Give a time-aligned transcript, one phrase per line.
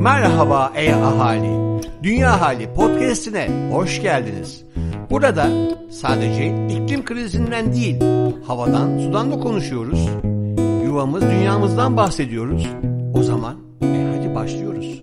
[0.00, 1.82] Merhaba ey ahali.
[2.02, 4.62] Dünya Hali podcast'ine hoş geldiniz.
[5.10, 5.50] Burada
[5.90, 8.00] sadece iklim krizinden değil,
[8.46, 10.08] havadan, sudan da konuşuyoruz.
[10.84, 12.66] Yuvamız, dünyamızdan bahsediyoruz.
[13.14, 15.02] O zaman e hadi başlıyoruz.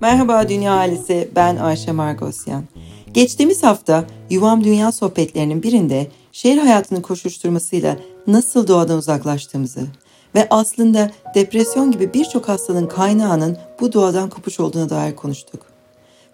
[0.00, 2.64] Merhaba Dünya Ailesi, ben Ayşe Margosyan.
[3.12, 9.80] Geçtiğimiz hafta Yuvam Dünya sohbetlerinin birinde şehir hayatının koşuşturmasıyla nasıl doğadan uzaklaştığımızı
[10.34, 15.66] ve aslında depresyon gibi birçok hastalığın kaynağının bu doğadan kopuş olduğuna dair konuştuk.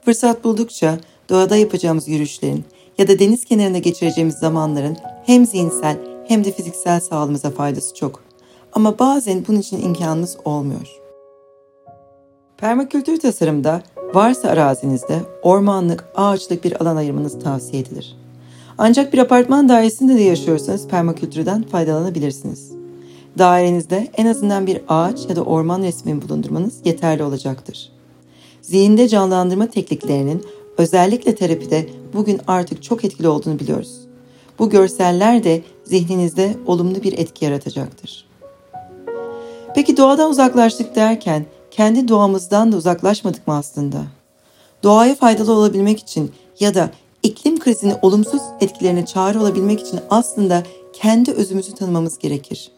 [0.05, 2.65] Fırsat buldukça doğada yapacağımız yürüyüşlerin
[2.99, 5.97] ya da deniz kenarında geçireceğimiz zamanların hem zihinsel
[6.29, 8.23] hem de fiziksel sağlığımıza faydası çok.
[8.73, 11.01] Ama bazen bunun için imkanımız olmuyor.
[12.59, 13.83] Permakültür tasarımda
[14.15, 18.17] varsa arazinizde ormanlık, ağaçlık bir alan ayırmanız tavsiye edilir.
[18.79, 22.80] Ancak bir apartman dairesinde de yaşıyorsanız permakültürden faydalanabilirsiniz.
[23.39, 27.93] Dairenizde en azından bir ağaç ya da orman resmi bulundurmanız yeterli olacaktır.
[28.63, 30.45] Zihinde canlandırma tekniklerinin
[30.79, 34.01] özellikle terapide bugün artık çok etkili olduğunu biliyoruz.
[34.59, 38.27] Bu görseller de zihninizde olumlu bir etki yaratacaktır.
[39.75, 44.03] Peki doğadan uzaklaştık derken kendi doğamızdan da uzaklaşmadık mı aslında?
[44.83, 46.91] Doğaya faydalı olabilmek için ya da
[47.23, 52.71] iklim krizinin olumsuz etkilerine çare olabilmek için aslında kendi özümüzü tanımamız gerekir.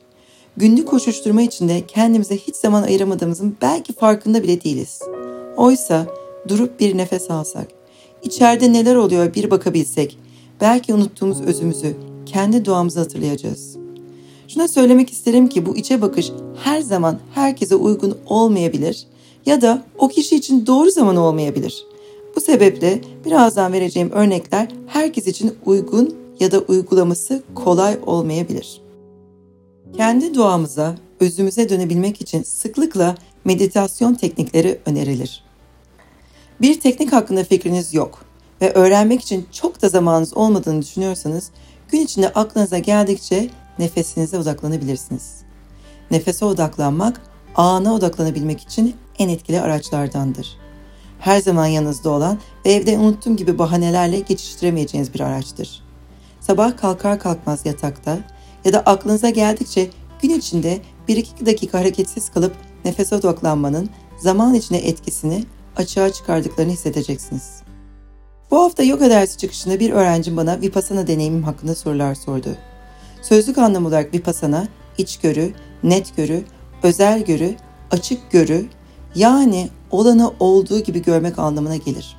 [0.57, 5.01] Günlük koşuşturma içinde kendimize hiç zaman ayıramadığımızın belki farkında bile değiliz.
[5.57, 6.07] Oysa
[6.49, 7.69] durup bir nefes alsak,
[8.23, 10.19] içeride neler oluyor bir bakabilsek,
[10.61, 13.77] belki unuttuğumuz özümüzü, kendi doğamızı hatırlayacağız.
[14.49, 16.33] Şuna söylemek isterim ki bu içe bakış
[16.65, 19.07] her zaman herkese uygun olmayabilir
[19.47, 21.87] ya da o kişi için doğru zaman olmayabilir.
[22.37, 28.83] Bu sebeple birazdan vereceğim örnekler herkes için uygun ya da uygulaması kolay olmayabilir.
[29.97, 35.45] Kendi doğamıza, özümüze dönebilmek için sıklıkla meditasyon teknikleri önerilir.
[36.61, 38.25] Bir teknik hakkında fikriniz yok
[38.61, 41.51] ve öğrenmek için çok da zamanınız olmadığını düşünüyorsanız
[41.91, 45.43] gün içinde aklınıza geldikçe nefesinize odaklanabilirsiniz.
[46.11, 47.21] Nefese odaklanmak,
[47.55, 50.57] ana odaklanabilmek için en etkili araçlardandır.
[51.19, 55.83] Her zaman yanınızda olan ve evde unuttum gibi bahanelerle geçiştiremeyeceğiniz bir araçtır.
[56.41, 58.19] Sabah kalkar kalkmaz yatakta
[58.65, 59.91] ya da aklınıza geldikçe
[60.23, 62.53] gün içinde 1-2 dakika hareketsiz kalıp
[62.85, 65.45] nefese odaklanmanın zaman içinde etkisini
[65.77, 67.63] açığa çıkardıklarını hissedeceksiniz.
[68.51, 72.57] Bu hafta yoga dersi çıkışında bir öğrencim bana Vipassana deneyimim hakkında sorular sordu.
[73.23, 74.69] Sözlük anlamı olarak Vipassana,
[74.99, 75.53] içgörü,
[75.83, 76.45] net görü,
[76.83, 77.55] özel görü,
[77.91, 78.67] açık görü,
[79.15, 82.17] yani olanı olduğu gibi görmek anlamına gelir.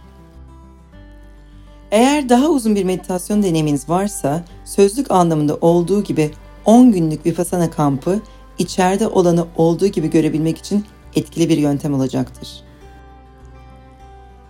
[1.94, 6.32] Eğer daha uzun bir meditasyon deneyiminiz varsa, sözlük anlamında olduğu gibi
[6.66, 8.20] 10 günlük Vipassana kampı
[8.58, 12.50] içeride olanı olduğu gibi görebilmek için etkili bir yöntem olacaktır.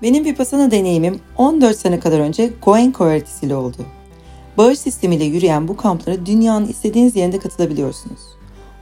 [0.02, 3.86] Benim Vipassana deneyimim 14 sene kadar önce Goenka öğretisiyle oldu.
[4.58, 8.22] Bağış sistemiyle yürüyen bu kamplara dünyanın istediğiniz yerinde katılabiliyorsunuz.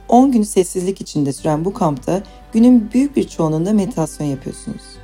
[0.08, 2.22] 10 gün sessizlik içinde süren bu kampta
[2.52, 5.01] günün büyük bir çoğunluğunda meditasyon yapıyorsunuz.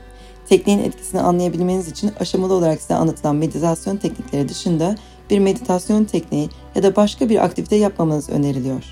[0.49, 4.97] Tekniğin etkisini anlayabilmeniz için aşamalı olarak size anlatılan meditasyon teknikleri dışında
[5.31, 8.85] bir meditasyon tekniği ya da başka bir aktivite yapmamanız öneriliyor.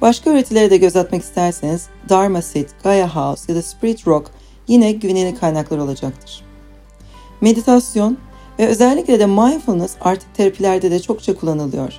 [0.00, 4.30] Başka öğretilere de göz atmak isterseniz Dharma Seed, Gaia House ya da Spirit Rock
[4.68, 6.42] yine güvenilir kaynaklar olacaktır.
[7.40, 8.18] Meditasyon
[8.58, 11.92] ve özellikle de mindfulness artık terapilerde de çokça kullanılıyor.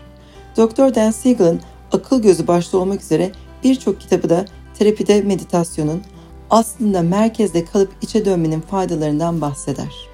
[0.58, 0.96] Dr.
[0.96, 3.32] Dan Siegel'ın akıl gözü başta olmak üzere
[3.64, 4.46] birçok kitabı da
[4.80, 6.04] terapide meditasyonun
[6.50, 10.10] aslında merkezde kalıp içe dönmenin faydalarından bahseder.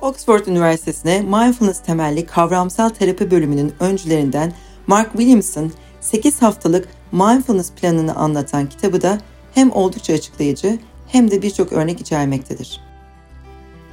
[0.00, 4.52] Oxford Üniversitesi'ne mindfulness temelli kavramsal terapi bölümünün öncülerinden
[4.86, 9.18] Mark Williamson 8 haftalık mindfulness planını anlatan kitabı da
[9.54, 10.78] hem oldukça açıklayıcı
[11.08, 12.80] hem de birçok örnek içermektedir.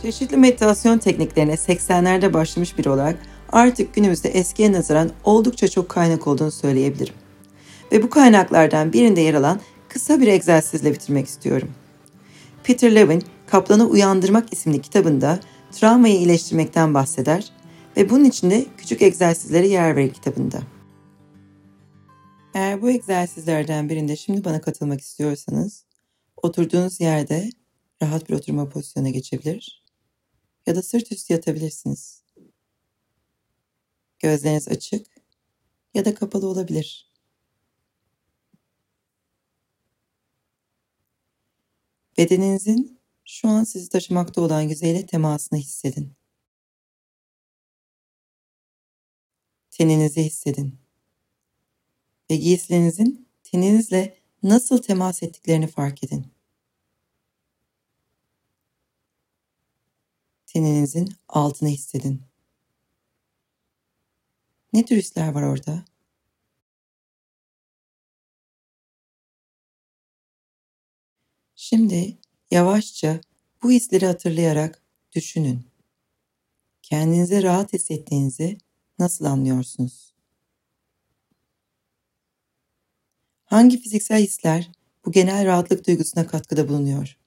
[0.01, 3.15] Çeşitli meditasyon tekniklerine 80'lerde başlamış biri olarak
[3.51, 7.13] artık günümüzde eskiye nazaran oldukça çok kaynak olduğunu söyleyebilirim.
[7.91, 9.59] Ve bu kaynaklardan birinde yer alan
[9.93, 11.71] kısa bir egzersizle bitirmek istiyorum.
[12.63, 15.39] Peter Levin, Kaplanı Uyandırmak isimli kitabında
[15.71, 17.51] travmayı iyileştirmekten bahseder
[17.97, 20.61] ve bunun içinde küçük egzersizlere yer verir kitabında.
[22.53, 25.85] Eğer bu egzersizlerden birinde şimdi bana katılmak istiyorsanız,
[26.37, 27.49] oturduğunuz yerde
[28.01, 29.83] rahat bir oturma pozisyona geçebilir
[30.65, 32.23] ya da sırt üstü yatabilirsiniz.
[34.19, 35.07] Gözleriniz açık
[35.93, 37.10] ya da kapalı olabilir.
[42.21, 46.13] Bedeninizin şu an sizi taşımakta olan yüzeyle temasını hissedin.
[49.71, 50.79] Teninizi hissedin.
[52.31, 56.27] Ve giysilerinizin teninizle nasıl temas ettiklerini fark edin.
[60.45, 62.21] Teninizin altını hissedin.
[64.73, 65.90] Ne tür hisler var orada?
[71.73, 72.17] Şimdi
[72.51, 73.21] yavaşça
[73.63, 74.83] bu hisleri hatırlayarak
[75.15, 75.65] düşünün.
[76.81, 78.57] Kendinizi rahat hissettiğinizi
[78.99, 80.13] nasıl anlıyorsunuz?
[83.45, 84.71] Hangi fiziksel hisler
[85.05, 87.17] bu genel rahatlık duygusuna katkıda bulunuyor?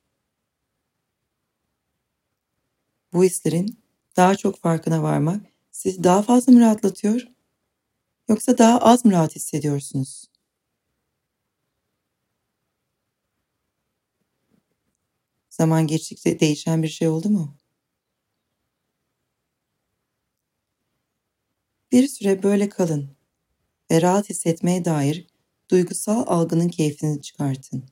[3.13, 3.79] Bu hislerin
[4.17, 7.29] daha çok farkına varmak sizi daha fazla mı rahatlatıyor?
[8.29, 10.34] Yoksa daha az mı rahat hissediyorsunuz?
[15.57, 17.57] Zaman geçtikçe değişen bir şey oldu mu?
[21.93, 23.17] Bir süre böyle kalın
[23.91, 25.27] ve rahat hissetmeye dair
[25.71, 27.85] duygusal algının keyfini çıkartın.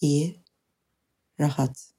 [0.00, 0.40] İyi,
[1.40, 1.95] rahat.